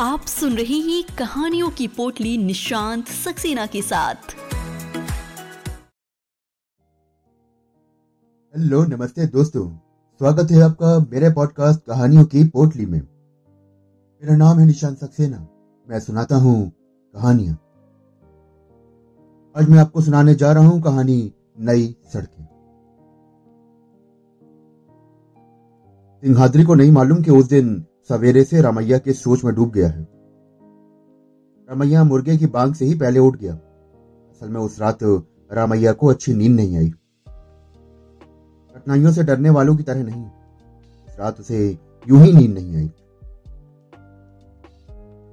आप 0.00 0.20
सुन 0.20 0.52
रहे 0.52 0.74
हैं 0.74 1.16
कहानियों 1.18 1.70
की 1.70 1.88
पोटली 1.88 2.38
निशांत 2.38 3.06
सक्सेना 3.06 3.66
के 3.66 3.82
साथ। 3.82 4.14
हेलो, 8.54 8.84
नमस्ते 8.84 9.26
दोस्तों। 9.26 9.76
स्वागत 10.18 10.50
है 10.50 10.62
आपका 10.62 10.98
मेरे 11.12 11.30
पॉडकास्ट 11.30 11.80
कहानियों 11.80 12.24
की 12.24 12.44
पोटली 12.44 12.86
में। 12.86 13.00
मेरा 13.00 14.36
नाम 14.36 14.58
है 14.58 14.66
निशांत 14.66 14.98
सक्सेना। 14.98 15.48
मैं 15.88 16.00
सुनाता 16.00 16.36
हूँ 16.36 16.72
कहानियाँ। 17.14 17.54
आज 19.56 19.68
मैं 19.68 19.78
आपको 19.78 20.00
सुनाने 20.00 20.34
जा 20.34 20.52
रहा 20.52 20.66
हूँ 20.66 20.82
कहानी 20.82 21.32
नई 21.60 21.96
सड़कें। 22.12 22.44
सिंहाद्री 26.22 26.64
को 26.64 26.74
नहीं 26.74 26.90
मालूम 26.90 27.22
कि 27.22 27.30
उस 27.30 27.44
दिन 27.44 27.86
सवेरे 28.10 28.44
से 28.44 28.60
रामैया 28.60 28.98
के 28.98 29.12
सोच 29.12 29.44
में 29.44 29.54
डूब 29.54 29.70
गया 29.70 29.88
है। 29.88 30.02
रामैया 31.68 32.04
मुर्गे 32.04 32.36
की 32.36 32.46
बांग 32.46 32.74
से 32.74 32.84
ही 32.84 32.94
पहले 32.94 33.18
उठ 33.18 33.36
गया। 33.36 33.52
असल 33.52 34.48
में 34.48 34.60
उस 34.60 34.80
रात 34.80 34.98
रामैया 35.52 35.92
को 35.92 36.06
अच्छी 36.06 36.34
नींद 36.34 36.56
नहीं 36.56 36.76
आई। 36.76 36.90
कठिनाइयों 38.74 39.12
से 39.12 39.22
डरने 39.22 39.50
वालों 39.50 39.76
की 39.76 39.82
तरह 39.82 40.02
नहीं। 40.04 40.24
इस 41.08 41.20
रात 41.20 41.40
उसे 41.40 41.78
यूँ 42.08 42.20
ही 42.20 42.32
नींद 42.32 42.54
नहीं 42.54 42.76
आई। 42.76 42.90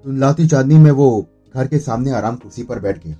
धुंधलाती 0.05 0.47
चांदनी 0.47 0.77
में 0.77 0.91
वो 0.91 1.09
घर 1.53 1.67
के 1.67 1.79
सामने 1.79 2.11
आराम 2.11 2.35
कुर्सी 2.35 2.63
पर 2.63 2.79
बैठ 2.79 3.03
गया। 3.03 3.15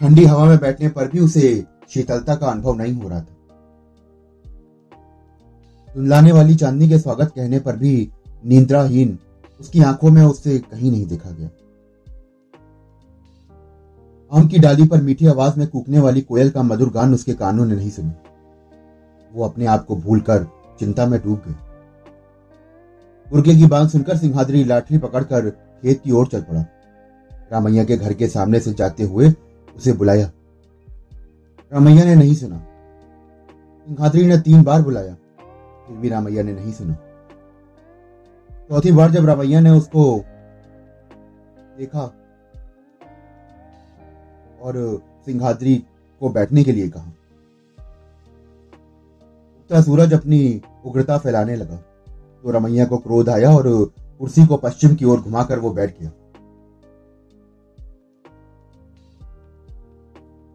ठंडी 0.00 0.24
हवा 0.24 0.44
में 0.44 0.58
बैठने 0.58 0.88
पर 0.88 1.08
भी 1.08 1.20
उसे 1.20 1.64
शीतलता 1.88 2.34
का 2.34 2.46
अनुभव 2.46 2.74
नहीं 2.74 2.94
हो 2.94 3.08
रहा 3.08 3.20
था। 3.20 3.35
धुंधलाने 5.96 6.32
वाली 6.32 6.54
चांदनी 6.54 6.88
के 6.88 6.98
स्वागत 6.98 7.32
कहने 7.36 7.58
पर 7.58 7.76
भी 7.76 8.10
निंद्राहीन। 8.46 9.18
उसकी 9.60 9.82
आँखों 9.82 10.10
में 10.10 10.22
उससे 10.22 10.58
कहीं 10.58 10.90
नहीं 10.90 11.06
देखा 11.06 11.30
गया। 11.30 11.48
आम 14.32 14.48
की 14.48 14.58
डाली 14.58 14.86
पर 14.86 15.02
मीठी 15.02 15.26
आवाज़ 15.26 15.58
में 15.58 15.68
कूकने 15.68 16.00
वाली 16.00 16.20
कोयल 16.20 16.50
का 16.50 16.62
मधुर 16.62 16.90
गान 16.90 17.14
उसके 17.14 17.34
कानों 17.34 17.66
ने 17.66 17.76
नहीं 17.76 17.90
सुना। 17.90 18.14
वो 19.34 19.44
अपने 19.44 19.66
आप 19.66 19.84
को 19.84 19.96
भूलकर 19.96 20.46
चिंता 20.80 21.06
में 21.06 21.20
डूब 21.20 21.42
गए 21.48 21.54
मुर्गे 23.32 23.54
की 23.54 23.66
बांग 23.66 23.88
सुनकर 23.88 24.16
सिंहाद्री 24.16 24.64
लाठी 24.64 24.98
पकड़कर 24.98 25.50
खेत 25.50 26.00
की 26.04 26.10
ओर 26.10 26.26
चल 26.26 26.42
पड़ा। 26.42 26.60
रामैया 27.52 27.84
के 27.84 27.96
घर 27.96 28.12
के 28.12 28.28
सामने 28.28 28.60
से 28.60 28.74
जाते 28.74 29.02
हुए 29.02 29.34
उसे 29.76 29.92
बुलाया। 29.92 30.30
रामैया 31.72 32.04
ने 32.04 32.14
नहीं 32.14 32.34
सुना। 32.34 32.58
सिंहाद्री 33.86 34.26
ने 34.26 34.38
तीन 34.38 34.62
बार 34.62 34.82
बुलाया। 34.82 35.16
फिर 35.86 35.96
भी 35.96 36.08
रामैया 36.08 36.42
ने 36.42 36.52
नहीं 36.52 36.72
सुना। 36.72 36.94
चौथी 38.70 38.92
बार 38.92 39.10
जब 39.10 39.26
रामैया 39.26 39.60
ने 39.60 39.70
उसको 39.70 40.04
देखा 41.78 42.04
और 44.62 44.74
सिंहाद्री 45.26 45.74
को 46.20 46.28
बैठने 46.28 46.64
के 46.64 46.72
लिए 46.72 46.88
कहा, 46.88 47.12
उगता 49.56 49.80
सूरज 49.82 50.14
अपनी 50.14 50.62
उग्रता 50.84 51.18
फैलाने 51.18 51.56
लगा। 51.56 51.76
तो 51.76 52.50
रमैया 52.50 52.84
को 52.86 52.98
क्रोध 52.98 53.28
आया 53.28 53.50
और 53.50 53.68
कुर्सी 54.18 54.46
को 54.46 54.56
पश्चिम 54.56 54.94
की 54.94 55.04
ओर 55.04 55.20
घुमाकर 55.20 55.58
वो 55.58 55.70
बैठ 55.70 55.98
गया। 56.00 56.10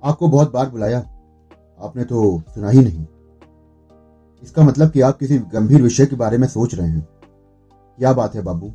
आपको 0.04 0.28
बहुत 0.28 0.52
बार 0.54 0.70
बुलाया, 0.70 1.00
आपने 1.80 2.04
तो 2.04 2.42
सुना 2.54 2.70
ही 2.70 2.80
नहीं। 2.80 3.06
इसका 4.44 4.64
मतलब 4.64 4.92
कि 4.92 5.02
आप 5.02 5.18
किसी 5.18 5.38
गंभीर 5.38 5.82
विषय 5.82 6.06
के 6.06 6.16
बारे 6.16 6.38
में 6.38 6.48
सोच 6.48 6.76
रहे 6.76 6.88
हैं। 6.88 7.08
क्या 7.98 8.14
बात 8.14 8.36
है 8.36 8.42
बाबू? 8.42 8.74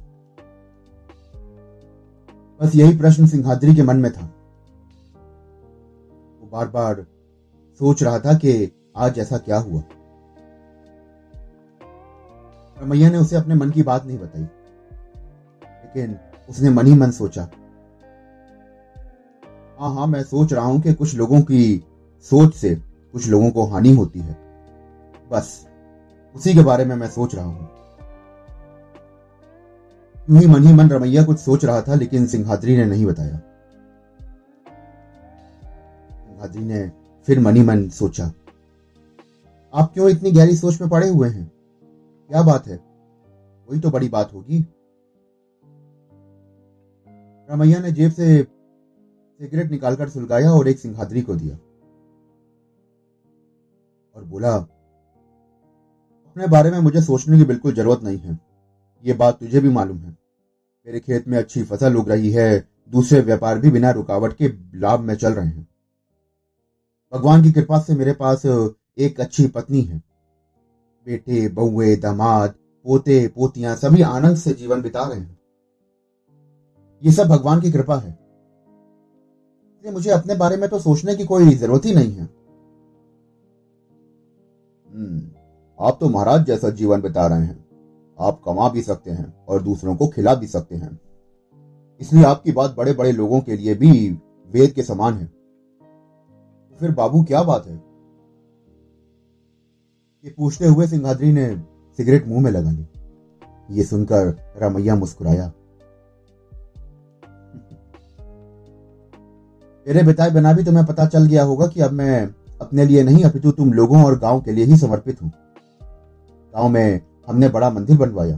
बस 2.61 2.75
यही 2.75 2.99
प्रश्न 2.99 3.27
सिंहाद्री 3.27 3.75
के 3.75 3.83
मन 3.83 3.97
में 3.97 4.13
था। 4.13 4.27
वो 6.41 6.51
बार 6.53 6.69
बार 6.69 7.07
सोच 7.79 8.03
रहा 8.03 8.19
था 8.19 8.35
कि 8.35 8.73
आज 8.97 9.19
ऐसा 9.19 9.39
क्या 9.39 9.59
हुआ। 9.59 9.83
रमैया 12.83 13.11
ने 13.11 13.19
उसे 13.19 13.37
अपने 13.37 13.55
मन 13.55 13.71
की 13.71 13.83
बात 13.83 14.05
नहीं 14.05 14.19
बताई। 14.19 14.43
लेकिन 15.63 16.19
उसने 16.49 16.71
मन 16.71 16.87
ही 16.87 16.95
मन 16.95 17.11
सोचा। 17.11 17.51
हाँ 19.81 19.95
हाँ 19.95 20.07
मैं 20.07 20.23
सोच 20.23 20.53
रहा 20.53 20.65
हूँ 20.65 20.81
कि 20.81 20.95
कुछ 20.95 21.15
लोगों 21.15 21.41
की 21.41 21.85
सोच 22.23 22.55
से 22.55 22.75
कुछ 23.13 23.29
लोगों 23.29 23.51
को 23.51 23.67
हानि 23.67 23.97
होती 23.97 24.21
है। 24.21 24.46
बस। 25.31 25.67
उसी 26.35 26.55
के 26.55 26.63
बारे 26.63 26.85
में 26.85 26.97
मैं 26.97 27.09
सोच 27.09 27.35
रहा 27.35 27.45
हूँ। 27.45 27.69
ही 30.31 30.47
मन 30.47 30.63
ही 30.63 30.73
मन 30.73 30.89
रमैया 30.89 31.25
कुछ 31.25 31.39
सोच 31.39 31.65
रहा 31.65 31.83
था, 31.83 31.95
लेकिन 31.95 32.27
सिंहाद्री 32.27 32.77
ने 32.77 32.85
नहीं 32.85 33.07
बताया। 33.07 33.37
सिंहाद्री 36.11 36.65
ने 36.65 36.93
फिर 37.27 37.41
मनी 37.41 37.61
मन 37.61 37.89
सोचा, 37.89 38.33
आप 39.75 39.93
क्यों 39.95 40.11
इतनी 40.11 40.33
गहरी 40.33 40.57
सोच 40.57 40.81
में 40.81 40.91
पड़े 40.91 41.09
हुए 41.09 41.29
हैं? 41.29 41.53
क्या 42.31 42.43
बात 42.43 42.67
है? 42.67 42.77
वही 43.69 43.81
तो 43.81 43.91
बड़ी 43.91 44.09
बात 44.09 44.33
होगी। 44.35 44.67
रमैया 47.51 47.79
ने 47.79 47.93
जेब 47.93 48.13
से 48.13 48.43
सिगरेट 49.41 49.71
निकालकर 49.71 50.09
सुलगाया 50.09 50.51
और 50.51 50.69
एक 50.69 50.79
सिंहाद्री 50.79 51.23
को 51.23 51.35
दिया 51.35 51.57
और 54.17 54.25
बोला 54.25 54.67
अपने 56.37 56.47
बारे 56.47 56.71
में 56.71 56.79
मुझे 56.79 57.01
सोचने 57.03 57.39
की 57.39 57.45
बिल्कुल 57.45 57.73
ज़रूरत 57.75 58.01
नहीं 58.03 58.19
है। 58.19 58.39
ये 59.05 59.13
बात 59.13 59.39
तुझे 59.41 59.61
भी 59.61 59.69
मालूम 59.69 59.99
है। 59.99 60.11
मेरे 60.87 61.01
खेत 61.01 61.29
में 61.29 61.39
अच्छी 61.39 61.63
फ़सल 61.63 61.97
उग 61.97 62.11
रही 62.11 62.31
है, 62.31 62.69
दूसरे 62.91 63.21
व्यापार 63.21 63.59
भी 63.59 63.71
बिना 63.71 63.91
रुकावट 63.91 64.33
के 64.33 64.49
लाभ 64.79 65.01
में 65.01 65.15
चल 65.15 65.33
रहे 65.33 65.47
हैं। 65.47 65.67
भगवान 67.13 67.43
की 67.43 67.53
कृपा 67.53 67.79
से 67.79 67.95
मेरे 67.95 68.13
पास 68.13 68.47
एक 68.99 69.21
अच्छी 69.21 69.47
पत्नी 69.47 69.83
है। 69.83 70.03
बेटे 71.07 71.49
बहुए 71.49 71.97
दामाद, 71.97 72.55
पोते, 72.85 73.27
पोतियाँ 73.29 73.77
सभी 73.77 74.03
आनंद 74.03 74.37
से 74.37 74.53
जीवन 74.53 74.83
बिता 74.83 75.09
रहे 75.09 75.21
हैं। 75.21 75.39
ये 77.03 77.13
सब 77.13 77.29
भगवान 77.29 77.61
की 77.61 77.73
कृपा 77.73 77.97
है। 77.97 78.19
मुझे 79.85 80.11
अपने 80.11 80.35
बारे 80.35 80.57
में 80.57 80.69
तो 80.71 80.79
सोचने 80.79 81.15
की 81.15 81.25
कोई 81.25 81.55
ज़रूरत 81.55 81.85
ही 81.85 81.95
नहीं 81.95 82.13
है। 82.13 82.36
आप 85.81 85.97
तो 86.01 86.09
महाराज 86.09 86.47
जैसा 86.47 86.71
जीवन 86.71 87.01
बिता 87.01 87.27
रहे 87.27 87.43
हैं। 87.43 87.65
आप 88.21 88.41
कमा 88.45 88.69
भी 88.69 88.83
सकते 88.83 89.11
हैं 89.11 89.45
और 89.49 89.63
दूसरों 89.63 89.97
को 89.97 90.09
खिला 90.09 90.35
भी 90.35 90.47
सकते 90.47 90.75
हैं। 90.75 91.01
इसलिए 92.01 92.25
आपकी 92.25 92.53
बात 92.53 92.75
बड़े 92.77 92.93
बड़े 92.93 93.13
लोगों 93.13 93.41
के 93.41 93.57
लिए 93.57 93.75
भी 93.75 94.11
वेद 94.51 94.71
के 94.71 94.83
समान 94.83 95.15
है। 95.15 95.27
फिर 96.81 96.91
बाबू, 96.91 97.23
क्या 97.23 97.43
बात 97.43 97.67
है? 97.67 97.75
ये 100.25 100.35
पूछते 100.37 100.67
हुए 100.67 100.87
सिंहाद्री 100.87 101.33
ने 101.33 101.57
सिगरेट 101.99 102.29
मुँह 102.29 102.43
में 102.43 102.51
लगा 102.51 102.71
ली। 102.71 102.87
ये 103.71 103.85
सुनकर 103.85 104.53
रामैया 104.57 104.95
मुस्कुराया। 104.95 105.53
मेरे 109.87 110.03
बिताए 110.03 110.31
बिना 110.31 110.53
भी 110.53 110.65
तुम्हें 110.65 110.87
पता 110.87 111.07
चल 111.07 111.27
गया 111.27 111.43
होगा 111.43 111.67
कि 111.67 111.81
अब 111.81 111.91
मैं 111.91 112.35
अपने 112.61 112.85
लिए 112.87 113.03
नहीं, 113.03 113.25
अपितु 113.25 113.51
तुम 113.51 113.73
लोगों 113.73 114.05
और 114.05 114.19
गाँव 114.19 114.41
के 114.41 114.53
लिए 114.53 114.65
ही 114.65 114.77
समर्पित 114.77 115.23
हूँ। 115.23 115.33
गाँव 116.57 116.69
में 116.69 117.01
हमने 117.29 117.49
बड़ा 117.49 117.69
मंदिर 117.71 117.97
बनवाया। 117.97 118.37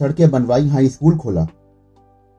सड़कें 0.00 0.30
बनवाई, 0.30 0.68
हाई 0.68 0.88
स्कूल 0.88 1.16
खोला। 1.18 1.44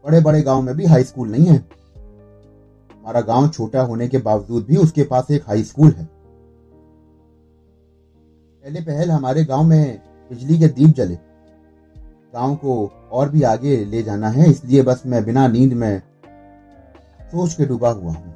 बड़े 0.05 0.19
बड़े 0.21 0.41
गाँव 0.41 0.61
में 0.61 0.75
भी 0.75 0.85
हाई 0.85 1.03
स्कूल 1.03 1.29
नहीं 1.29 1.45
है। 1.45 1.55
हमारा 1.55 3.21
गाँव 3.21 3.47
छोटा 3.49 3.81
होने 3.81 4.07
के 4.07 4.17
बावजूद 4.17 4.65
भी 4.65 4.77
उसके 4.77 5.03
पास 5.03 5.31
एक 5.31 5.43
हाई 5.47 5.63
स्कूल 5.63 5.91
है। 5.91 6.05
पहले 8.63 8.81
पहल 8.81 9.11
हमारे 9.11 9.45
गाँव 9.45 9.63
में 9.63 10.01
बिजली 10.29 10.59
के 10.59 10.67
दीप 10.67 10.95
जले। 10.95 11.15
गाँव 12.33 12.55
को 12.55 12.91
और 13.11 13.29
भी 13.29 13.43
आगे 13.43 13.85
ले 13.85 14.03
जाना 14.03 14.29
है, 14.29 14.49
इसलिए 14.49 14.81
बस 14.81 15.03
मैं 15.05 15.25
बिना 15.25 15.47
नींद 15.47 15.73
में 15.73 16.01
सोच 17.31 17.53
के 17.53 17.65
डूबा 17.65 17.89
हुआ 17.89 18.13
हूँ। 18.13 18.35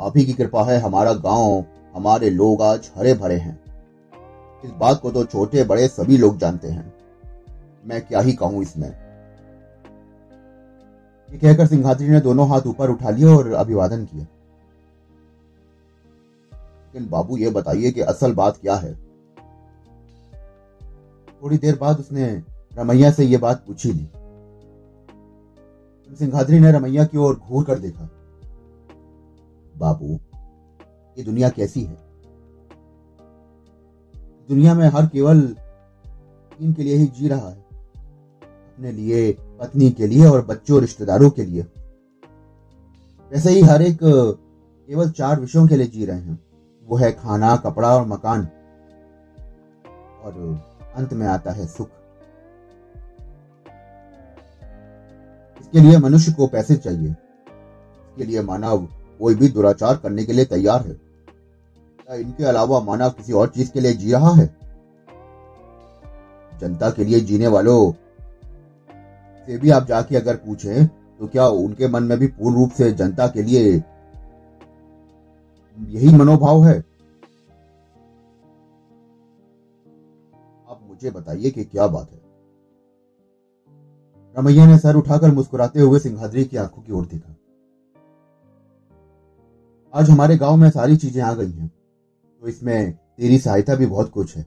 आप 0.00 0.16
ही 0.16 0.24
की 0.24 0.32
कृपा 0.32 0.64
है, 0.64 0.78
हमारा 0.78 1.12
गाँव, 1.12 1.64
हमारे 1.94 2.30
लोग 2.30 2.62
आज 2.62 2.90
हरे 2.96 3.14
भरे 3.14 3.36
हैं। 3.36 3.64
इस 4.64 4.70
बात 4.70 5.00
को 5.00 5.10
तो 5.10 5.24
छोटे 5.24 5.64
बड़े 5.64 5.88
सभी 5.88 6.18
लोग 6.18 6.38
जानते 6.38 6.68
हैं। 6.68 6.94
मैं 7.86 8.06
क्या 8.06 8.20
ही 8.20 8.32
कहूँ 8.32 8.62
इसमें? 8.62 8.88
ये 11.32 11.38
कहकर 11.38 11.66
सिंघात्री 11.66 12.08
ने 12.08 12.20
दोनों 12.20 12.48
हाथ 12.48 12.60
ऊपर 12.66 12.90
उठा 12.90 13.10
लिया 13.10 13.28
और 13.28 13.52
अभिवादन 13.52 14.04
किया। 14.04 14.26
लेकिन 16.52 17.08
बाबू 17.08 17.36
ये 17.36 17.50
बताइए 17.50 17.90
कि 17.90 18.00
असल 18.00 18.34
बात 18.34 18.56
क्या 18.56 18.74
है? 18.74 18.94
थोड़ी 21.42 21.58
देर 21.58 21.78
बाद 21.78 22.00
उसने 22.00 22.42
रमैया 22.78 23.10
से 23.10 23.24
यह 23.24 23.38
बात 23.38 23.64
पूछी 23.66 23.92
ली 23.92 24.08
सिंहाद्री 26.18 26.58
ने 26.58 26.72
रमैया 26.72 27.04
की 27.04 27.18
ओर 27.18 27.36
घूर 27.36 27.64
कर 27.64 27.78
देखा। 27.78 28.08
बाबू, 29.76 30.20
ये 31.18 31.24
दुनिया 31.24 31.48
कैसी 31.48 31.82
है? 31.82 31.96
दुनिया 34.48 34.74
में 34.74 34.88
हर 34.88 35.06
केवल 35.06 35.56
इनके 36.60 36.82
लिए 36.82 36.96
ही 36.96 37.06
जी 37.06 37.28
रहा 37.28 37.48
है, 37.48 37.56
अपने 37.56 38.92
लिए, 38.92 39.32
पत्नी 39.32 39.90
के 39.90 40.06
लिए 40.06 40.26
और 40.26 40.46
बच्चों, 40.46 40.80
रिश्तेदारों 40.80 41.30
के 41.30 41.44
लिए। 41.44 41.62
वैसे 43.32 43.50
ही 43.50 43.60
हर 43.60 43.82
एक, 43.82 43.98
केवल 44.88 45.10
चार 45.10 45.40
विषयों 45.40 45.66
के 45.66 45.76
लिए 45.76 45.86
जी 45.86 46.06
रहे 46.06 46.18
हैं। 46.18 46.38
वो 46.86 46.96
है 46.96 47.12
खाना, 47.12 47.56
कपड़ा 47.56 47.96
और 47.96 48.06
मकान। 48.06 48.48
और 50.22 50.60
अंत 50.96 51.12
में 51.12 51.26
आता 51.26 51.52
है 51.52 51.66
सुख। 51.66 51.88
इसके 55.60 55.80
लिए 55.80 55.98
मनुष्य 55.98 56.32
को 56.32 56.46
पैसे 56.46 56.76
चाहिए। 56.76 57.10
इसके 57.10 58.24
लिए 58.24 58.42
मानव 58.42 58.88
कोई 59.20 59.34
भी 59.34 59.48
दुराचार 59.48 59.96
करने 59.96 60.24
के 60.24 60.32
लिए 60.32 60.44
तैयार 60.44 60.86
है। 60.86 60.94
क्या 60.94 62.16
इनके 62.16 62.44
अलावा 62.44 62.80
मानव 62.80 63.10
किसी 63.10 63.32
और 63.32 63.48
चीज़ 63.48 63.70
के 63.72 63.80
लिए 63.80 63.92
जी 63.92 64.12
रहा 64.12 64.32
है? 64.32 64.46
जनता 66.60 66.90
के 66.90 67.04
लिए 67.04 67.20
जीने 67.20 67.46
वालों 67.46 67.92
से 69.48 69.58
भी 69.58 69.70
आप 69.70 69.86
जाके 69.86 70.16
अगर 70.16 70.36
पूछें 70.36 70.86
तो 70.86 71.26
क्या 71.26 71.46
उनके 71.46 71.88
मन 71.88 72.02
में 72.02 72.18
भी 72.18 72.26
पूर्ण 72.26 72.56
रूप 72.56 72.70
से 72.70 72.90
जनता 72.92 73.26
के 73.28 73.42
लिए 73.42 73.82
यही 75.78 76.14
मनोभाव 76.16 76.64
है? 76.64 76.78
आप 80.68 80.80
मुझे 80.88 81.10
बताइए 81.10 81.50
कि 81.50 81.64
क्या 81.64 81.86
बात 81.86 82.10
है। 82.12 82.20
रमैया 84.36 84.66
ने 84.66 84.78
सर 84.78 84.96
उठाकर 84.96 85.30
मुस्कुराते 85.30 85.80
हुए 85.80 85.98
सिंहाद्री 85.98 86.44
की 86.44 86.56
आँखों 86.56 86.82
की 86.82 86.92
ओर 86.92 87.06
देखा। 87.06 87.35
आज 89.96 90.10
हमारे 90.10 90.36
गाँव 90.36 90.56
में 90.56 90.70
सारी 90.70 90.96
चीज़ें 90.96 91.22
आ 91.22 91.34
गई 91.34 91.50
हैं। 91.50 91.72
तो 92.42 92.48
इसमें 92.48 92.92
तेरी 92.92 93.38
सहायता 93.38 93.74
भी 93.74 93.86
बहुत 93.86 94.10
कुछ 94.10 94.36
है। 94.36 94.46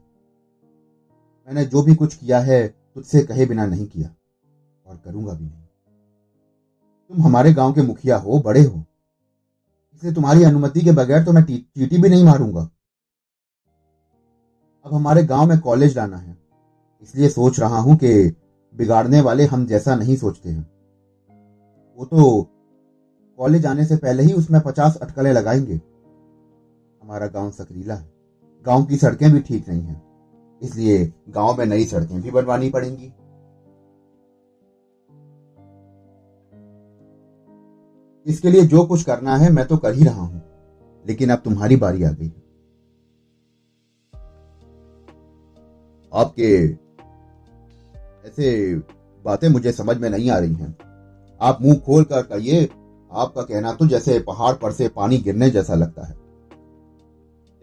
मैंने 1.47 1.65
जो 1.65 1.81
भी 1.81 1.95
कुछ 1.95 2.15
किया 2.15 2.39
है, 2.39 2.67
तुझसे 2.67 3.23
कहे 3.23 3.45
बिना 3.45 3.65
नहीं 3.65 3.87
किया। 3.87 4.15
और 4.87 5.01
करूँगा 5.05 5.33
भी 5.33 5.45
नहीं। 5.45 5.63
तुम 7.09 7.21
हमारे 7.21 7.53
गाँव 7.53 7.73
के 7.73 7.81
मुखिया 7.81 8.17
हो, 8.17 8.39
बड़े 8.39 8.63
हो। 8.63 8.83
इसलिए 9.95 10.13
तुम्हारी 10.13 10.43
अनुमति 10.43 10.81
के 10.81 10.91
बगैर 10.91 11.23
तो 11.23 11.31
मैं 11.31 11.43
चीटी 11.43 11.97
भी 11.97 12.09
नहीं 12.09 12.23
मारूँगा। 12.23 12.69
अब 14.85 14.93
हमारे 14.93 15.23
गाँव 15.23 15.49
में 15.49 15.59
कॉलेज 15.59 15.97
लाना 15.97 16.17
है। 16.17 16.37
इसलिए 17.01 17.29
सोच 17.29 17.59
रहा 17.59 17.77
हूँ 17.77 17.95
कि 17.95 18.35
बिगाड़ने 18.77 19.21
वाले 19.21 19.45
हम 19.45 19.65
जैसा 19.65 19.95
नहीं 19.95 20.15
सोचते 20.15 20.49
हैं। 20.49 20.71
वो 21.97 22.05
तो 22.05 22.49
कॉलेज 23.39 23.65
आने 23.65 23.85
से 23.85 23.97
पहले 23.97 24.23
ही 24.23 24.33
उसमें 24.33 24.61
पचास 24.61 24.97
अटकलें 24.97 25.33
लगाएँगे। 25.33 25.81
हमारा 27.03 27.27
गाँव 27.27 27.51
सकरीला 27.51 27.95
है। 27.95 28.11
गाँव 28.65 28.85
की 28.85 28.97
सड़कें 28.97 29.31
भी 29.31 29.39
ठीक 29.39 29.69
नहीं 29.69 29.81
है। 29.81 30.01
इसलिए 30.61 31.13
गाँव 31.29 31.57
में 31.57 31.65
नई 31.65 31.85
सड़कें 31.85 32.21
भी 32.21 32.31
बनवानी 32.31 32.69
पड़ेंगी। 32.69 33.13
इसके 38.31 38.49
लिए 38.49 38.61
जो 38.61 38.85
कुछ 38.85 39.03
करना 39.03 39.37
है, 39.37 39.51
मैं 39.51 39.67
तो 39.67 39.77
कर 39.77 39.93
ही 39.93 40.03
रहा 40.03 40.21
हूँ। 40.21 40.41
लेकिन 41.07 41.29
अब 41.29 41.39
तुम्हारी 41.39 41.75
बारी 41.75 42.03
आ 42.03 42.11
गई। 42.11 42.27
आपके 46.13 46.73
ऐसे 48.27 48.75
बातें 49.25 49.49
मुझे 49.49 49.71
समझ 49.71 49.97
में 49.97 50.09
नहीं 50.09 50.31
आ 50.31 50.39
रही 50.39 50.53
हैं। 50.53 50.77
आप 51.41 51.61
मुँह 51.61 51.75
खोल 51.75 52.03
कर 52.03 52.21
कहिए 52.21 52.69
आपका 53.11 53.41
कहना 53.41 53.73
तो 53.73 53.87
जैसे 53.87 54.19
पहाड़ 54.19 54.53
पर 54.55 54.71
से 54.71 54.87
पानी 54.87 55.17
गिरने 55.17 55.49
जैसा 55.49 55.75
लगता 55.75 56.05
है। 56.05 56.13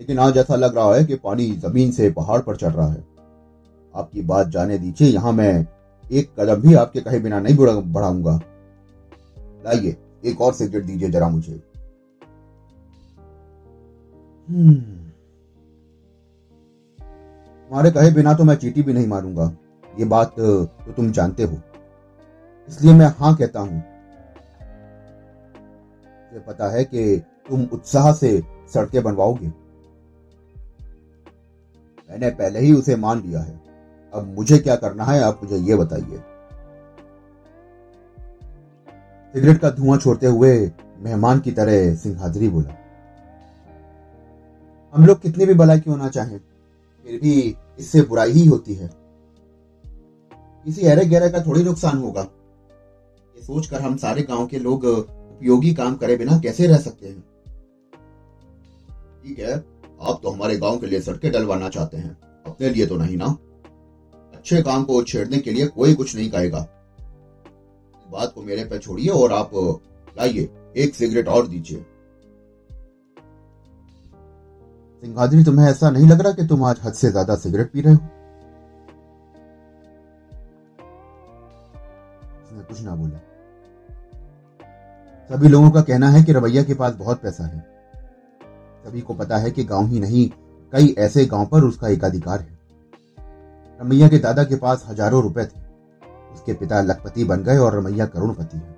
लेकिन 0.01 0.19
आज 0.19 0.39
ऐसा 0.39 0.57
लग 0.57 0.77
रहा 0.77 0.95
है 0.95 1.05
कि 1.05 1.15
पानी 1.15 1.47
ज़मीन 1.57 1.91
से 1.93 2.11
पहाड़ 2.11 2.41
पर 2.41 2.57
चढ़ 2.57 2.73
रहा 2.73 2.89
है। 2.89 3.05
आपकी 3.95 4.23
बात 4.23 4.49
जाने 4.49 4.79
दीजिए, 4.79 5.09
यहाँ 5.09 5.33
मैं 5.33 5.67
एक 6.05 6.31
कदम 6.39 6.61
भी 6.63 6.75
आपके 6.75 7.01
कहे 7.01 7.19
बिना 7.19 7.41
नहीं 7.41 7.57
बढ़ाऊँगा। 7.57 8.41
लाइए, 9.65 9.97
एक 10.25 10.41
और 10.41 10.53
सिगरेट 10.55 10.85
दीजिए 10.85 11.09
जरा 11.09 11.29
मुझे। 11.29 11.61
तुम्हारे 17.71 17.91
कहे 17.91 18.11
बिना 18.11 18.33
तो 18.35 18.45
मैं 18.45 18.55
चीटी 18.57 18.83
भी 18.83 18.93
नहीं 18.93 19.07
मारूँगा। 19.07 19.51
ये 19.95 20.05
बात 20.05 20.35
तो 20.37 20.93
तुम 20.93 21.11
जानते 21.13 21.43
हो। 21.43 21.59
इसलिए 22.69 22.95
मैं 22.95 23.07
हाँ 23.19 23.35
कहता 23.37 23.61
हूँ। 23.61 23.83
मुझे 26.37 26.47
पता 26.47 26.69
है 26.71 26.85
कि 26.85 27.17
तुम 27.49 27.63
उत्साह 27.73 28.13
से 28.13 28.31
सड़कें 28.73 29.03
बनवाओगे। 29.03 29.47
मैंने 32.11 32.31
पहले 32.31 32.61
ही 32.61 32.73
उसे 32.73 32.97
मान 32.97 33.23
लिया 33.23 33.41
है। 33.41 33.61
अब 34.13 34.35
मुझे 34.37 34.59
क्या 34.59 34.77
करना 34.77 35.05
है, 35.05 35.21
आप 35.21 35.41
मुझे 35.43 35.57
ये 35.59 35.77
बताइए। 35.77 36.21
सिगरेट 39.35 39.61
का 39.61 39.71
धुआँ 39.71 39.99
छोड़ते 39.99 40.27
हुए 40.27 40.53
मेहमान 40.99 41.41
की 41.41 41.53
तरह 41.53 41.95
सिंहाद्री 41.95 42.49
बोला, 42.49 42.77
हम 44.95 45.07
लोग 45.07 45.21
कितनी 45.23 45.47
भी 45.47 45.55
भलाई 45.55 45.81
क्यों 45.81 45.97
ना 45.97 46.09
चाहें, 46.11 46.39
फिर 47.07 47.21
भी 47.21 47.57
इससे 47.79 48.03
बुराई 48.03 48.33
ही 48.33 48.47
होती 48.47 48.75
है। 48.75 48.91
किसी 50.67 50.87
अरे 50.87 51.05
गहरे 51.07 51.29
का 51.31 51.41
थोड़ी 51.41 51.63
नुकसान 51.65 51.99
होगा। 51.99 52.23
ये 52.23 53.43
सोचकर 53.43 53.81
हम 53.81 53.97
सारे 53.97 54.23
गाँव 54.23 54.47
के 54.47 54.59
लोग 54.59 54.85
उपयोगी 55.37 55.73
काम 55.75 55.97
करे 55.97 56.17
बिना 56.17 56.39
कैसे 56.41 56.67
रह 56.67 56.79
सकते 56.79 57.07
हैं? 57.07 57.21
ठीक 59.25 59.39
है, 59.39 59.55
आप 60.01 60.21
तो 60.23 60.31
हमारे 60.31 60.57
गाँव 60.57 60.79
के 60.79 60.87
लिए 60.87 61.01
सड़कें 61.01 61.31
डलवाना 61.33 61.69
चाहते 61.69 61.97
हैं। 61.97 62.17
अपने 62.47 62.69
लिए 62.71 62.87
तो 62.87 62.97
नहीं 62.97 63.17
ना। 63.17 63.27
अच्छे 64.35 64.63
काम 64.63 64.85
को 64.85 65.03
छेड़ने 65.03 65.39
के 65.39 65.53
लिए 65.53 65.67
कोई 65.69 65.95
कुछ 65.95 66.15
नहीं 66.17 66.31
कहेगा। 66.31 66.67
बात 68.07 68.33
को 68.35 68.43
मेरे 68.43 68.65
पे 68.65 68.79
छोड़िए 68.79 69.09
और 69.11 69.33
आप 69.33 69.51
लाइए। 70.17 70.49
एक 70.77 70.95
सिगरेट 70.95 71.29
और 71.29 71.47
दीजिए। 71.49 71.85
सिंहाद्री 75.03 75.45
तुम्हें 75.45 75.67
ऐसा 75.67 75.91
नहीं 75.91 76.09
लग 76.09 76.21
रहा 76.21 76.33
कि 76.33 76.47
तुम 76.47 76.65
आज 76.65 76.81
हद 76.85 76.93
से 76.95 77.11
ज़्यादा 77.11 77.37
सिगरेट 77.37 77.73
पी 77.73 77.81
रहे 77.81 77.95
हो? 77.95 77.99
कुछ 82.69 82.81
ना 82.83 82.95
बोला। 82.95 83.19
सभी 85.31 85.49
लोगों 85.49 85.71
का 85.71 85.81
कहना 85.83 86.09
है 86.09 86.23
कि 86.25 86.33
रवैया 86.33 86.63
के 86.63 86.75
पास 86.75 86.95
बहुत 86.95 87.23
पैसा 87.23 87.45
है। 87.45 87.61
सभी 88.85 89.01
को 89.01 89.15
पता 89.15 89.37
है 89.37 89.51
कि 89.51 89.65
गाँव 89.65 89.87
ही 89.87 90.01
नहीं, 90.01 90.29
कई 90.73 90.95
ऐसे 90.99 91.25
गाँव 91.25 91.47
पर 91.47 91.65
उसका 91.65 91.89
एकाधिकार 91.89 92.41
है। 92.41 92.59
रमैया 93.81 94.09
के 94.09 94.19
दादा 94.19 94.45
के 94.45 94.57
पास 94.57 94.85
हज़ारों 94.89 95.23
रुपए 95.23 95.45
थे। 95.45 95.65
उसके 96.35 96.53
पिता 96.53 96.81
लखपति 96.81 97.25
बन 97.25 97.43
गए 97.43 97.57
और 97.57 97.77
रमैया 97.79 98.07
करुणपति 98.07 98.57
है। 98.57 98.75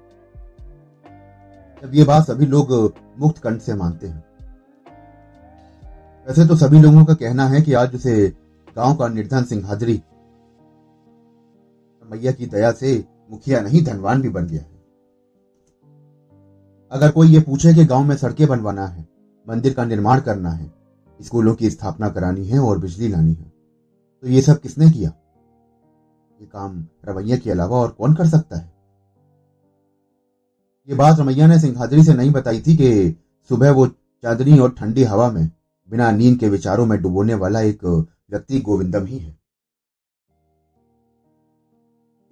जब 1.82 1.94
ये 1.94 2.04
बात 2.04 2.26
सभी 2.26 2.46
लोग 2.46 2.72
मुक्त 3.18 3.38
कंठ 3.38 3.60
से 3.60 3.74
मानते 3.74 4.06
हैं। 4.06 4.24
वैसे 6.26 6.46
तो 6.46 6.56
सभी 6.56 6.80
लोगों 6.80 7.04
का 7.04 7.14
कहना 7.14 7.46
है 7.48 7.62
कि 7.62 7.72
आज 7.72 7.94
उसे 7.94 8.16
गाँव 8.76 8.94
का 8.94 9.08
निर्धन 9.08 9.44
सिंहाद्री 9.44 10.00
रमैया 12.02 12.32
की 12.32 12.46
दया 12.46 12.72
से 12.72 13.04
मुखिया 13.30 13.60
नहीं, 13.60 13.84
धनवान 13.84 14.22
भी 14.22 14.28
बन 14.28 14.46
गया 14.46 14.60
है। 14.60 14.77
अगर 16.92 17.10
कोई 17.10 17.28
ये 17.28 17.40
पूछे 17.40 17.72
कि 17.74 17.84
गाँव 17.84 18.04
में 18.04 18.16
सड़कें 18.16 18.46
बनवाना 18.48 18.86
है, 18.86 19.06
मंदिर 19.46 19.74
का 19.74 19.84
निर्माण 19.84 20.20
करना 20.20 20.50
है, 20.50 20.72
स्कूलों 21.20 21.54
की 21.54 21.70
स्थापना 21.70 22.08
करानी 22.08 22.44
है 22.44 22.58
और 22.58 22.78
बिजली 22.78 23.08
लानी 23.08 23.32
है 23.32 23.52
तो 24.22 24.28
ये 24.28 24.42
सब 24.42 24.60
किसने 24.60 24.90
किया? 24.90 25.10
ये 26.40 26.46
काम 26.46 26.84
रवैया 27.04 27.36
के 27.36 27.50
अलावा 27.50 27.78
और 27.78 27.90
कौन 27.90 28.14
कर 28.14 28.28
सकता 28.28 28.56
है? 28.56 28.72
ये 30.88 30.94
बात 30.94 31.20
रमैया 31.20 31.46
ने 31.46 31.58
सिंहाद्री 31.60 32.02
से 32.04 32.14
नहीं 32.14 32.30
बताई 32.30 32.60
थी 32.60 32.76
कि 32.76 33.16
सुबह 33.50 33.70
वो 33.70 33.86
चांदनी 33.86 34.58
और 34.58 34.70
ठंडी 34.70 35.04
हवा 35.04 35.30
में 35.30 35.50
बिना 35.88 36.10
नींद 36.10 36.38
के 36.38 36.48
विचारों 36.48 36.86
में 36.86 37.00
डुबोने 37.02 37.34
वाला 37.34 37.60
एक 37.60 37.84
व्यक्ति 37.84 38.60
गोविंदम 38.60 39.04
ही 39.04 39.18
है। 39.18 39.38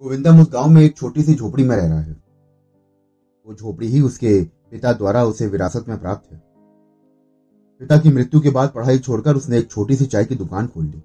गोविंदम 0.01 0.41
उस 0.41 0.49
गाँव 0.53 0.69
में 0.69 0.81
एक 0.81 0.97
छोटी 0.97 1.23
सी 1.23 1.35
झोपड़ी 1.35 1.63
में 1.63 1.75
रह 1.75 1.87
रहा 1.87 1.99
है। 1.99 2.26
वो 3.47 3.53
झोपड़ी 3.53 3.87
ही 3.87 4.01
उसके 4.01 4.41
पिता 4.71 4.91
द्वारा 4.93 5.23
उसे 5.23 5.47
विरासत 5.47 5.85
में 5.87 5.99
प्राप्त 5.99 6.31
है। 6.31 6.41
पिता 7.81 7.97
की 7.97 8.09
मृत्यु 8.09 8.41
के 8.41 8.49
बाद 8.49 8.71
पढ़ाई 8.75 8.99
छोड़कर 8.99 9.35
उसने 9.35 9.57
एक 9.57 9.69
छोटी 9.71 9.95
सी 9.95 10.05
चाय 10.05 10.25
की 10.25 10.35
दुकान 10.35 10.67
खोल 10.67 10.85
ली 10.85 10.99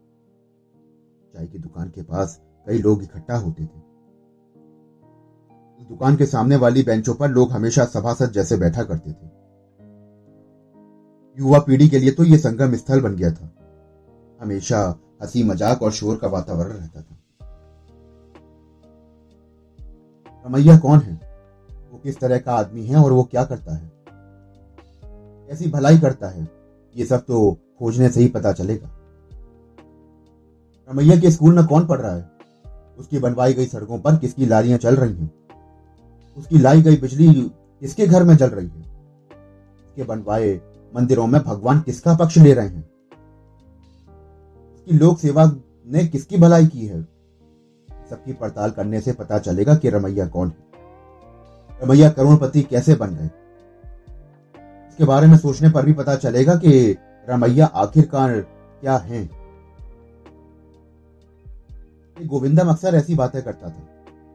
चाय 1.34 1.46
की 1.46 1.58
दुकान 1.58 1.88
के 1.88 2.02
पास 2.02 2.40
कई 2.66 2.78
लोग 2.78 3.02
इकट्ठा 3.02 3.36
होते 3.36 3.64
थे। 3.64 3.80
दुकान 5.90 6.16
के 6.16 6.26
सामने 6.26 6.56
वाली 6.56 6.82
बेंचों 6.82 7.14
पर 7.14 7.30
लोग 7.30 7.50
हमेशा 7.52 7.84
सभासद 7.84 8.32
जैसे 8.32 8.56
बैठा 8.56 8.82
करते 8.82 9.12
थे। 9.12 9.30
युवा 11.38 11.58
पीढ़ी 11.58 11.88
के 11.88 11.98
लिए 11.98 12.10
तो 12.10 12.24
यह 12.24 12.38
संगम 12.38 12.76
स्थल 12.76 13.00
बन 13.00 13.16
गया 13.16 13.30
था। 13.32 13.50
हमेशा 14.40 14.86
हँसी 15.22 15.44
मज़ाक 15.44 15.82
और 15.82 15.92
शोर 15.92 16.16
का 16.16 16.28
वातावरण 16.28 16.72
रहता 16.72 17.00
था। 17.00 17.18
रमैया 20.46 20.78
कौन 20.78 20.98
है? 20.98 21.21
किस 22.02 22.20
तरह 22.20 22.38
का 22.38 22.52
आदमी 22.52 22.86
है 22.86 22.96
और 22.96 23.12
वो 23.12 23.24
क्या 23.24 23.44
करता 23.44 23.74
है? 23.74 23.92
कैसी 25.48 25.70
भलाई 25.70 25.98
करता 25.98 26.28
है? 26.28 26.48
ये 26.96 27.04
सब 27.04 27.24
तो 27.24 27.58
खोजने 27.78 28.08
से 28.08 28.20
ही 28.20 28.28
पता 28.28 28.52
चलेगा। 28.52 28.90
रमैया 30.90 31.20
के 31.20 31.30
स्कूल 31.30 31.54
में 31.54 31.66
कौन 31.66 31.86
पढ़ 31.86 32.00
रहा 32.00 32.16
है? 32.16 32.30
उसकी 32.98 33.18
बनवाई 33.18 33.52
गई 33.52 33.66
सड़कों 33.66 33.98
पर 33.98 34.16
किसकी 34.16 34.46
लारियाँ 34.46 34.78
चल 34.78 34.96
रही 34.96 35.16
हैं? 35.16 35.32
उसकी 36.36 36.58
लाई 36.58 36.82
गई 36.82 36.96
बिजली 36.96 37.52
किसके 37.80 38.06
घर 38.06 38.24
में 38.24 38.36
जल 38.36 38.50
रही 38.50 38.68
है? 38.68 38.80
उसके 39.86 40.04
बनवाए 40.04 40.60
मंदिरों 40.96 41.26
में 41.26 41.42
भगवान 41.42 41.80
किसका 41.80 42.14
पक्ष 42.14 42.38
ले 42.38 42.54
रहे 42.54 42.68
हैं? 42.68 42.90
उसकी 44.74 44.92
लोक 44.92 45.18
सेवा 45.18 45.56
ने 45.86 46.06
किसकी 46.06 46.36
भलाई 46.36 46.66
की 46.66 46.86
है? 46.86 47.02
सबकी 48.10 48.32
पड़ताल 48.32 48.70
करने 48.70 49.00
से 49.00 49.12
पता 49.12 49.38
चलेगा 49.38 49.74
कि 49.74 49.90
रमैया 49.90 50.26
कौन 50.26 50.48
है। 50.48 50.71
रमैया 51.82 52.10
करोड़पति 52.10 52.62
कैसे 52.62 52.94
बन 52.94 53.14
गए 53.14 53.30
इसके 54.88 55.04
बारे 55.04 55.26
में 55.26 55.36
सोचने 55.36 55.70
पर 55.70 55.86
भी 55.86 55.92
पता 55.92 56.14
चलेगा 56.16 56.54
कि 56.54 56.96
रमैया 57.28 57.66
आखिरकार 57.66 58.40
क्या 58.80 58.96
है। 58.96 59.28
गोविंदम 62.16 62.68
अक्सर 62.68 62.94
ऐसी 62.94 63.14
बातें 63.14 63.42
करता 63.42 63.68
था 63.70 63.86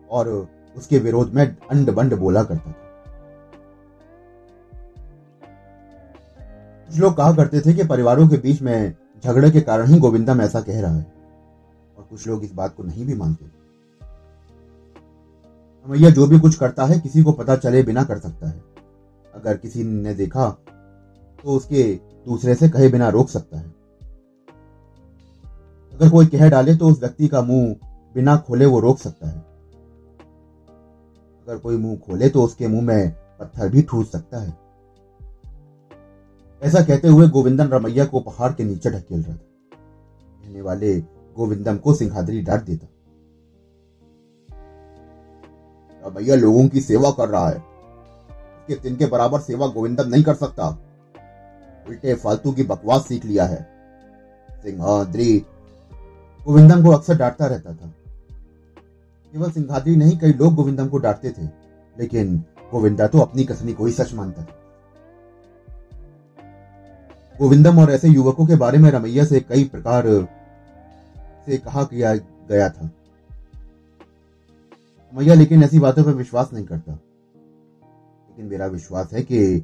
और 0.09 0.29
उसके 0.75 0.99
विरोध 0.99 1.33
में 1.33 1.45
अंड 1.45 1.89
बंड 1.89 2.13
बोला 2.13 2.43
करता 2.43 2.71
था। 2.71 2.85
कुछ 6.89 6.97
लोग 6.97 7.15
कहा 7.17 7.31
करते 7.33 7.61
थे 7.61 7.73
कि 7.73 7.83
परिवारों 7.83 8.27
के 8.27 8.37
बीच 8.37 8.61
में 8.61 8.93
झगड़े 9.23 9.51
के 9.51 9.61
कारण 9.61 9.87
ही 9.87 9.99
गोविंदम 9.99 10.41
ऐसा 10.41 10.61
कह 10.61 10.81
रहा 10.81 10.95
है 10.95 11.05
और 11.97 12.07
कुछ 12.09 12.27
लोग 12.27 12.43
इस 12.43 12.53
बात 12.53 12.75
को 12.75 12.83
नहीं 12.83 13.05
भी 13.05 13.15
मानते। 13.15 13.45
रमैया 15.87 16.09
जो 16.09 16.25
भी 16.27 16.39
कुछ 16.39 16.55
करता 16.55 16.85
है, 16.85 16.99
किसी 16.99 17.21
को 17.23 17.31
पता 17.31 17.55
चले 17.55 17.81
बिना 17.83 18.03
कर 18.03 18.17
सकता 18.19 18.47
है। 18.47 18.63
अगर 19.33 19.57
किसी 19.57 19.83
ने 19.83 20.13
देखा 20.13 20.49
तो 21.43 21.51
उसके 21.51 21.83
दूसरे 22.27 22.55
से 22.55 22.69
कहे 22.69 22.89
बिना 22.89 23.09
रोक 23.09 23.29
सकता 23.29 23.57
है। 23.57 23.65
अगर 25.93 26.09
कोई 26.09 26.25
कह 26.25 26.49
डाले 26.49 26.75
तो 26.75 26.87
उस 26.87 26.99
व्यक्ति 26.99 27.27
का 27.27 27.41
मुँह 27.41 27.75
बिना 28.15 28.35
खोले 28.37 28.65
वो 28.65 28.79
रोक 28.79 28.97
सकता 28.99 29.27
है। 29.27 29.37
अगर 31.37 31.57
कोई 31.57 31.77
मुँह 31.77 31.97
खोले 31.97 32.29
तो 32.29 32.43
उसके 32.43 32.67
मुँह 32.67 32.83
में 32.83 33.11
पत्थर 33.39 33.69
भी 33.69 33.81
ठूस 33.81 34.11
सकता 34.11 34.41
है। 34.41 34.57
ऐसा 36.61 36.83
कहते 36.83 37.07
हुए 37.07 37.27
गोविंदन 37.27 37.67
रमैया 37.67 38.05
को 38.05 38.19
पहाड़ 38.19 38.51
के 38.53 38.63
नीचे 38.63 38.89
ढकेल 38.89 39.23
रहा 39.23 39.35
था। 39.35 39.39
कहने 40.43 40.61
वाले 40.61 40.99
गोविंदम 41.37 41.77
को 41.77 41.93
सिंहाद्री 41.93 42.41
डांट 42.41 42.63
देता। 42.63 42.87
रमैया 46.07 46.35
लोगों 46.35 46.67
की 46.67 46.81
सेवा 46.81 47.11
कर 47.11 47.29
रहा 47.29 47.49
है। 47.49 47.55
उसके 47.55 48.75
तिनके 48.75 49.05
बराबर 49.05 49.39
सेवा 49.39 49.67
गोविंदम 49.67 50.09
नहीं 50.09 50.23
कर 50.23 50.35
सकता। 50.35 50.67
उल्टे 51.89 52.13
फालतू 52.13 52.51
की 52.51 52.63
बकवास 52.63 53.07
सीख 53.07 53.25
लिया 53.25 53.45
है। 53.45 53.69
सिंहाद्री। 54.51 55.45
गोविंदम 56.45 56.83
को 56.83 56.91
अक्सर 56.91 57.17
डांटता 57.17 57.45
रहता 57.45 57.73
था। 57.73 57.93
केवल 59.31 59.51
सिंहाद्री 59.51 59.95
नहीं, 59.95 60.17
कई 60.17 60.33
लोग 60.33 60.55
गोविंदम 60.55 60.87
को 60.87 60.97
डांटते 60.97 61.29
थे। 61.29 61.45
लेकिन 61.99 62.37
गोविंदा 62.71 63.07
तो 63.07 63.19
अपनी 63.19 63.43
कसनी 63.43 63.73
को 63.73 63.85
ही 63.85 63.91
सच 63.91 64.13
मानता 64.13 64.43
था। 64.43 64.57
गोविंदम 67.39 67.79
और 67.79 67.91
ऐसे 67.91 68.07
युवकों 68.07 68.45
के 68.45 68.55
बारे 68.55 68.77
में 68.77 68.91
रमैया 68.91 69.25
से 69.25 69.39
कई 69.39 69.63
प्रकार 69.63 70.03
से 71.45 71.57
कहा 71.57 71.83
किया 71.83 72.15
गया 72.49 72.69
था। 72.69 72.89
रमैया 75.17 75.33
लेकिन 75.33 75.63
ऐसी 75.63 75.79
बातों 75.79 76.03
पर 76.03 76.13
विश्वास 76.13 76.49
नहीं 76.53 76.65
करता। 76.65 76.91
लेकिन 78.29 78.45
मेरा 78.45 78.65
विश्वास 78.65 79.13
है 79.13 79.21
कि 79.23 79.63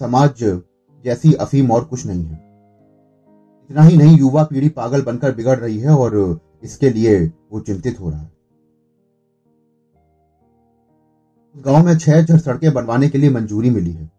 समाज 0.00 0.42
जैसी 1.04 1.34
अफीम 1.34 1.70
और 1.70 1.84
कुछ 1.84 2.06
नहीं 2.06 2.24
है। 2.24 2.36
इतना 3.70 3.82
ही 3.82 3.96
नहीं, 3.96 4.18
युवा 4.18 4.44
पीढ़ी 4.44 4.68
पागल 4.68 5.02
बनकर 5.02 5.34
बिगड़ 5.34 5.58
रही 5.58 5.78
है 5.78 5.90
और 5.90 6.40
इसके 6.62 6.90
लिए 6.90 7.32
वो 7.52 7.60
चिंतित 7.60 8.00
हो 8.00 8.10
रहा 8.10 8.20
है। 8.20 8.32
उस 11.56 11.62
गाँव 11.64 11.86
में 11.86 11.98
छह 11.98 12.36
सड़कें 12.36 12.72
बनवाने 12.72 13.08
के 13.08 13.18
लिए 13.18 13.30
मंजूरी 13.30 13.70
मिली 13.70 13.92
है। 13.92 14.10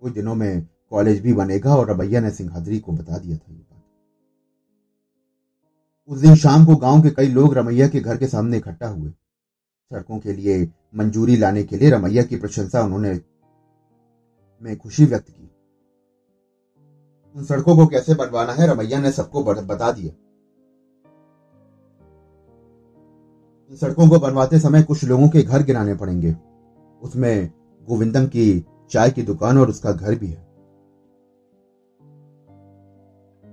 कुछ 0.00 0.12
दिनों 0.12 0.34
में 0.34 0.66
कॉलेज 0.90 1.22
भी 1.22 1.32
बनेगा 1.32 1.76
और 1.76 1.90
रबैया 1.90 2.20
ने 2.20 2.30
सिंहाद्री 2.30 2.78
को 2.78 2.92
बता 2.92 3.18
दिया 3.18 3.36
था 3.36 3.52
ये 3.52 3.58
बात। 3.58 3.82
उस 6.08 6.18
दिन 6.18 6.34
शाम 6.34 6.64
को 6.64 6.76
गाँव 6.76 7.02
के 7.02 7.10
कई 7.10 7.28
लोग 7.28 7.54
रमैया 7.54 7.88
के 7.88 8.00
घर 8.00 8.16
के 8.16 8.26
सामने 8.26 8.56
इकट्ठा 8.56 8.88
हुए। 8.88 9.12
सड़कों 9.90 10.18
के 10.18 10.32
लिए 10.32 10.72
मंजूरी 10.96 11.36
लाने 11.36 11.62
के 11.62 11.76
लिए 11.76 11.90
रमैया 11.90 12.22
की 12.22 12.36
प्रशंसा 12.36 12.82
उन्होंने 12.82 13.20
में 14.62 14.78
खुशी 14.78 15.04
व्यक्त 15.04 15.30
की। 15.30 15.50
उन 17.36 17.44
सड़कों 17.44 17.76
को 17.76 17.86
कैसे 17.86 18.14
बनवाना 18.14 18.52
है? 18.52 18.66
रमैया 18.66 19.00
ने 19.00 19.12
सबको 19.12 19.44
बता 19.44 19.92
दिया। 19.92 20.12
इन 23.70 23.76
सड़कों 23.76 24.08
को 24.08 24.18
बनवाते 24.18 24.58
समय 24.58 24.82
कुछ 24.82 25.04
लोगों 25.04 25.28
के 25.28 25.42
घर 25.42 25.62
गिराने 25.62 25.94
पड़ेंगे। 25.94 26.36
उसमें 27.02 27.50
गोविंदम 27.88 28.26
की 28.26 28.66
चाय 28.90 29.10
की 29.10 29.22
दुकान 29.22 29.58
और 29.58 29.68
उसका 29.68 29.92
घर 29.92 30.14
भी 30.14 30.26
है। 30.26 30.48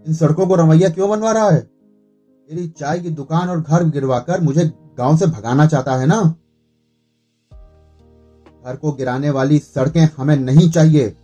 इन 0.08 0.14
सड़कों 0.14 0.48
को 0.48 0.56
रमैया 0.56 0.90
क्यों 0.90 1.10
बनवा 1.10 1.32
रहा 1.32 1.50
है? 1.50 1.70
मेरी 2.50 2.70
चाय 2.70 3.00
की 3.00 3.10
दुकान 3.10 3.50
और 3.50 3.62
घर 3.62 3.84
गिरवाकर 3.84 4.42
मुझे 4.42 4.72
गाँव 5.00 5.18
से 5.18 5.26
भगाना 5.26 5.66
चाहता 5.66 5.96
है 5.96 6.06
ना? 6.06 6.36
घर 8.66 8.76
को 8.76 8.92
गिराने 8.92 9.30
वाली 9.30 9.60
सड़कें 9.60 10.10
हमें 10.18 10.36
नहीं 10.36 10.72
चाहिए। 10.72 11.18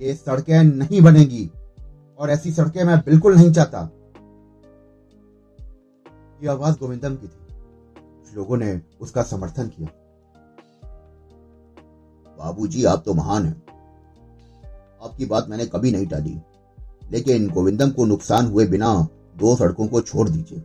ये 0.00 0.14
सड़कें 0.14 0.62
नहीं 0.62 1.00
बनेगी। 1.00 1.50
और 2.18 2.30
ऐसी 2.30 2.52
सड़कें 2.52 2.84
मैं 2.84 2.98
बिल्कुल 2.98 3.34
नहीं 3.34 3.52
चाहता। 3.52 3.90
ये 6.42 6.48
आवाज़ 6.48 6.78
गोविंदम 6.78 7.16
की 7.16 7.26
थी। 7.26 7.46
कुछ 7.98 8.36
लोगों 8.36 8.56
ने 8.56 8.80
उसका 9.00 9.22
समर्थन 9.22 9.68
किया। 9.68 9.88
बाबूजी, 12.38 12.84
आप 12.84 13.02
तो 13.06 13.14
महान 13.14 13.46
हैं। 13.46 13.62
आपकी 15.02 15.26
बात 15.26 15.48
मैंने 15.48 15.66
कभी 15.66 15.90
नहीं 15.90 16.06
टाली। 16.06 16.40
लेकिन 17.10 17.50
गोविंदम 17.50 17.90
को 17.90 18.04
नुकसान 18.04 18.46
हुए 18.46 18.66
बिना 18.66 19.08
दो 19.38 19.56
सड़कों 19.56 19.88
को 19.88 20.00
छोड़ 20.00 20.28
दीजिए। 20.28 20.64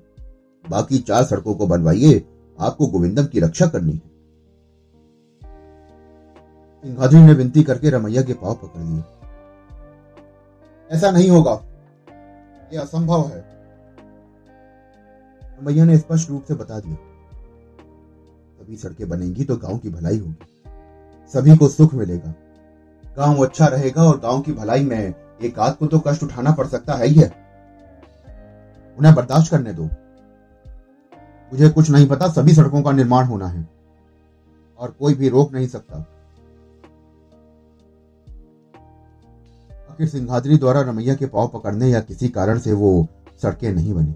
बाकी 0.69 0.97
चार 0.97 1.23
सड़कों 1.23 1.55
को 1.55 1.67
बनवाइए। 1.67 2.30
आपको 2.61 2.87
गोविंदम 2.87 3.25
की 3.25 3.39
रक्षा 3.39 3.67
करनी 3.67 3.91
है। 3.91 4.11
सिंहाद्री 6.83 7.19
ने 7.19 7.33
विनती 7.33 7.63
करके 7.63 7.89
रमैया 7.89 8.21
के 8.21 8.33
पाव 8.33 8.53
पकड़ 8.53 8.81
लिए। 8.81 9.03
ऐसा 10.91 11.11
नहीं 11.11 11.29
होगा। 11.29 11.61
यह 12.73 12.81
असंभव 12.81 13.27
है। 13.27 13.45
रमैया 15.61 15.85
ने 15.85 15.97
स्पष्ट 15.97 16.29
रूप 16.29 16.43
से 16.43 16.53
बता 16.53 16.79
दिया। 16.79 16.95
सभी 18.57 18.77
सड़कें 18.77 19.09
बनेंगी 19.09 19.43
तो 19.43 19.57
गाँव 19.57 19.77
की 19.77 19.89
भलाई 19.89 20.19
होगी। 20.19 20.35
सभी 21.33 21.57
को 21.57 21.67
सुख 21.67 21.93
मिलेगा। 21.93 22.33
गाँव 23.17 23.45
अच्छा 23.45 23.65
रहेगा 23.65 24.03
और 24.03 24.19
गाँव 24.19 24.41
की 24.41 24.51
भलाई 24.51 24.83
में 24.83 25.13
एक 25.41 25.59
आध 25.59 25.75
को 25.75 25.87
तो 25.87 25.99
कष्ट 25.99 26.23
उठाना 26.23 26.51
पड़ 26.51 26.67
सकता 26.67 26.93
है 26.93 27.07
ही 27.07 27.15
है। 27.15 27.41
उन्हें 28.97 29.15
बर्दाश्त 29.15 29.51
करने 29.51 29.73
दो। 29.73 29.89
मुझे 31.53 31.69
कुछ 31.69 31.89
नहीं 31.89 32.07
पता, 32.07 32.27
सभी 32.27 32.53
सड़कों 32.53 32.81
का 32.81 32.91
निर्माण 32.91 33.25
होना 33.25 33.47
है। 33.47 33.69
और 34.77 34.91
कोई 34.91 35.13
भी 35.13 35.29
रोक 35.29 35.53
नहीं 35.53 35.67
सकता। 35.67 35.95
आखिर 39.91 40.57
द्वारा 40.57 40.81
रमैया 40.81 41.15
के 41.15 41.25
पाव 41.25 41.47
पकड़ने 41.47 41.89
या 41.89 41.99
किसी 41.99 42.29
कारण 42.29 42.59
से 42.59 42.73
वो 42.73 43.07
सड़कें 43.41 43.73
नहीं 43.73 43.93
बनी। 43.93 44.15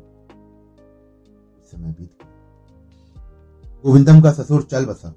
समय 1.71 1.91
बीत 1.91 2.17
गया। 2.21 2.31
गोविंदम 3.85 4.21
का 4.21 4.31
ससुर 4.31 4.63
चल 4.63 4.85
बसा। 4.85 5.15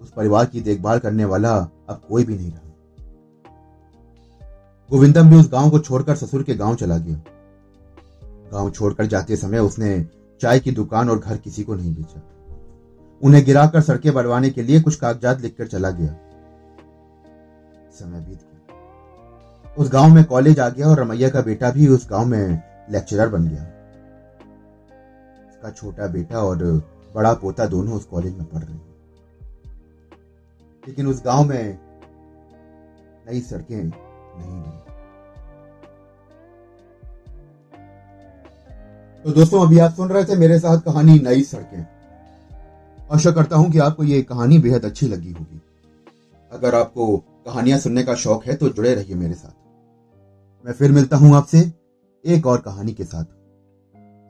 उस 0.00 0.10
परिवार 0.10 0.46
की 0.46 0.60
देखभाल 0.60 0.98
करने 0.98 1.24
वाला 1.24 1.56
अब 1.88 2.02
कोई 2.08 2.24
भी 2.24 2.36
नहीं 2.36 2.50
रहा। 2.50 2.68
गोविंदम 4.90 5.30
भी 5.30 5.36
उस 5.36 5.52
गाँव 5.52 5.70
को 5.70 5.78
छोड़कर 5.78 6.16
ससुर 6.16 6.42
के 6.42 6.54
गाँव 6.54 6.74
चला 6.74 6.98
गया। 6.98 7.22
गाँव 8.52 8.70
छोड़कर 8.70 9.06
जाते 9.06 9.36
समय 9.36 9.58
उसने 9.58 10.17
चाय 10.40 10.60
की 10.60 10.70
दुकान 10.70 11.10
और 11.10 11.18
घर 11.18 11.36
किसी 11.36 11.62
को 11.64 11.74
नहीं 11.74 11.94
बेचा 11.94 12.22
उन्हें 13.20 13.44
गिराकर 13.44 13.80
सड़कें 13.80 14.12
बढ़वाने 14.14 14.50
के 14.50 14.62
लिए 14.62 14.80
कुछ 14.80 14.96
कागजात 14.96 15.40
लिखकर 15.40 15.66
चला 15.66 15.90
गया। 15.90 16.12
समय 17.90 18.20
बीत 18.20 18.38
गया। 18.38 19.74
उस 19.74 19.90
गाँव 19.92 20.14
में 20.14 20.24
कॉलेज 20.24 20.60
आ 20.60 20.68
गया 20.68 20.88
और 20.88 21.00
रमैया 21.00 21.28
का 21.28 21.40
बेटा 21.40 21.70
भी 21.70 21.88
उस 21.88 22.06
गाँव 22.10 22.26
में 22.26 22.62
लेक्चरर 22.90 23.28
बन 23.28 23.48
गया। 23.48 23.62
उसका 25.48 25.70
छोटा 25.70 26.06
बेटा 26.06 26.38
और 26.38 26.64
बड़ा 27.14 27.32
पोता 27.34 27.66
दोनों 27.66 27.96
उस 27.96 28.04
कॉलेज 28.04 28.36
में 28.38 28.46
पढ़ 28.46 28.62
रहे 28.62 28.76
लेकिन 30.84 31.06
उस 31.06 31.22
गाँव 31.24 31.44
में 31.44 31.78
नई 33.28 33.40
सड़कें 33.40 33.76
नहीं 33.76 34.60
बनी। 34.60 34.87
तो 39.24 39.32
दोस्तों, 39.32 39.60
अभी 39.66 39.78
आप 39.78 39.94
सुन 39.94 40.08
रहे 40.08 40.24
थे 40.24 40.36
मेरे 40.36 40.58
साथ 40.58 40.80
कहानी 40.80 41.18
नई 41.18 41.42
सड़कें। 41.42 41.86
आशा 43.10 43.30
करता 43.30 43.56
हूँ 43.56 43.70
कि 43.70 43.78
आपको 43.78 44.04
ये 44.04 44.20
कहानी 44.22 44.58
बेहद 44.58 44.84
अच्छी 44.84 45.08
लगी 45.08 45.32
होगी। 45.32 45.60
अगर 46.52 46.74
आपको 46.74 47.16
कहानियाँ 47.46 47.78
सुनने 47.78 48.02
का 48.02 48.14
शौक 48.14 48.44
है 48.44 48.54
तो 48.56 48.68
जुड़े 48.68 48.94
रहिए 48.94 49.16
मेरे 49.16 49.34
साथ। 49.34 50.66
मैं 50.66 50.72
फिर 50.72 50.92
मिलता 50.92 51.16
हूँ 51.16 51.34
आपसे 51.36 51.72
एक 52.24 52.46
और 52.46 52.60
कहानी 52.60 52.92
के 52.92 53.04
साथ। 53.04 53.24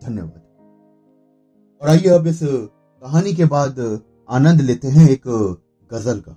धन्यवाद। 0.04 0.42
और 1.83 1.88
आइए 1.88 2.09
अब 2.09 2.26
इस 2.26 2.40
कहानी 2.42 3.35
के 3.35 3.45
बाद 3.45 3.80
आनंद 4.30 4.61
लेते 4.61 4.88
हैं 4.88 5.09
एक 5.11 5.28
गज़ल 5.90 6.21
का। 6.21 6.37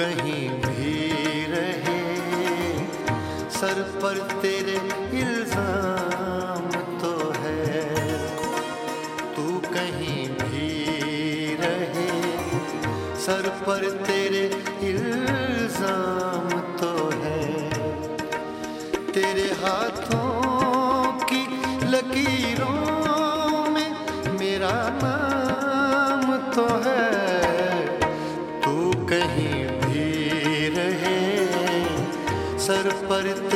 कहीं 0.00 0.48
भी 0.60 0.92
रहे 1.52 1.98
सर 3.56 3.82
पर 4.02 4.18
तेरे 4.42 4.78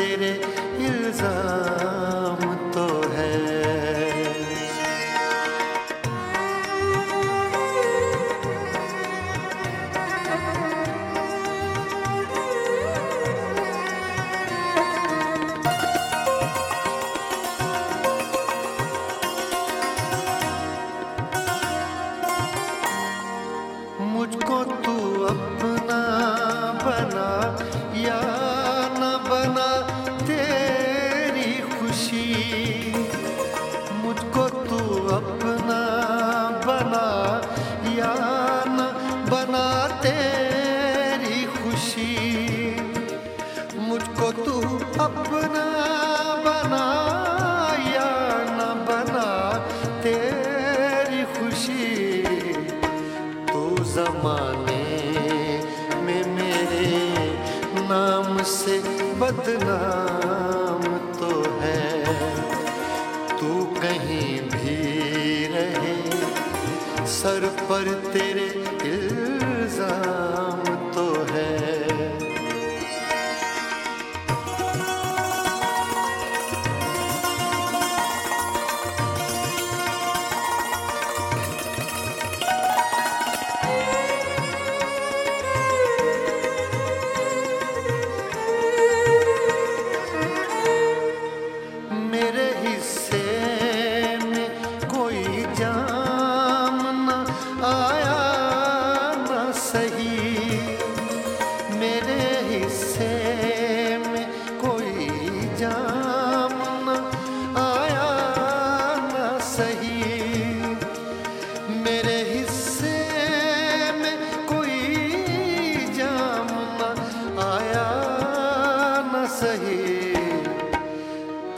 तेरे 0.05 0.31
इल्ज़ाम। 0.87 2.54
बदनाम 59.47 60.83
तो 61.13 61.31
है। 61.61 62.05
तू 63.39 63.51
कहीं 63.81 64.29
भी 64.51 64.77
रहे 65.47 65.97
सर 67.15 67.47
पर 67.69 67.91
तेरे 68.13 68.44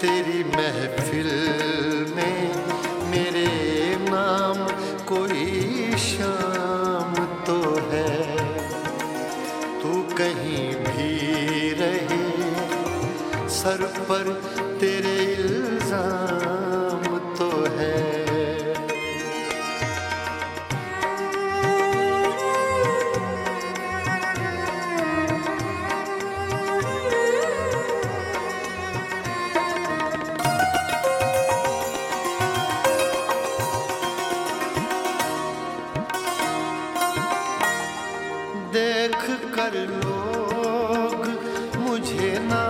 तेरी 0.00 0.42
महफिल 0.44 1.28
में 2.16 2.40
मेरे 3.10 3.46
नाम 4.00 4.58
कोई 5.04 5.96
शाम 5.98 7.14
तो 7.46 7.56
है। 7.90 8.14
तू 9.82 9.92
कहीं 10.18 10.66
भी 10.84 11.70
रहे, 11.80 12.24
सर 13.50 13.84
पर 14.10 14.28
देख 38.76 39.22
कर 39.54 39.74
लोग 39.90 41.26
मुझे 41.82 42.32
ना 42.48 42.64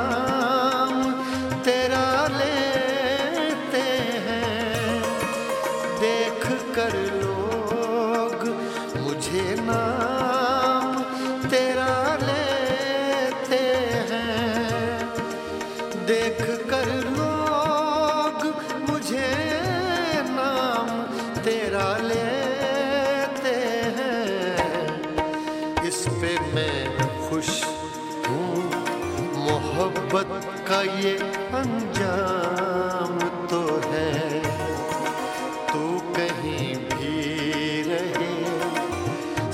कहीं 36.17 36.75
भी 36.91 37.83
रहे 37.89 38.33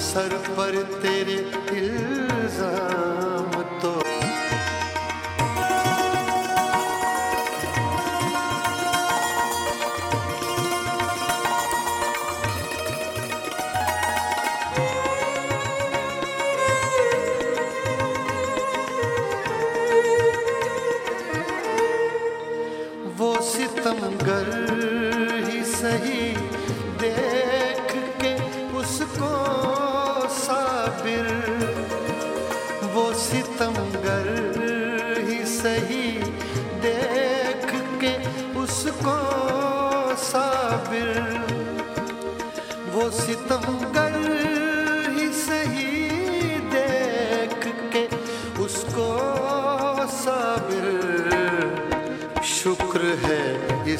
सर 0.03 0.37
पर 0.49 0.83
तेरे 1.03 1.39
इल्ज़ाम 1.79 3.32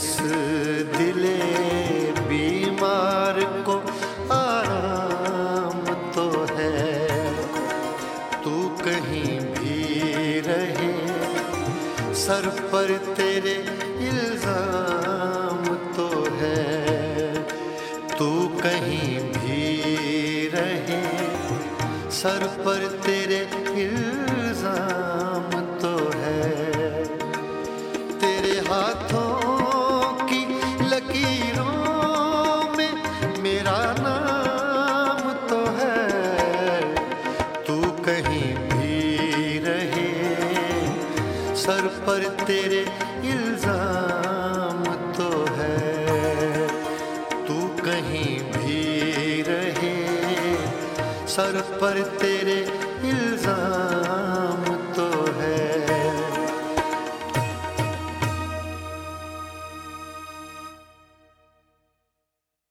इस 0.03 0.17
दिले 0.93 1.39
बीमार 2.29 3.37
को 3.67 3.75
आराम 4.35 5.83
तो 6.15 6.25
है। 6.51 6.71
तू 8.45 8.55
कहीं 8.81 9.39
भी 9.53 10.41
रहे, 10.47 10.91
सर 12.23 12.49
पर 12.73 12.97
तेरे 13.15 13.55
इल्ज़ाम 14.09 15.63
तो 15.97 16.09
है। 16.41 16.65
तू 18.19 18.31
कहीं 18.59 19.21
भी 19.31 19.63
रहे, 20.55 21.03
सर 22.13 22.47
पर 22.59 22.89
तेरे 23.07 23.41
इल्ज़ाम 23.85 25.49
तो 25.81 25.95
है। 26.17 27.05
तेरे 28.21 28.59
हाथों 28.69 29.22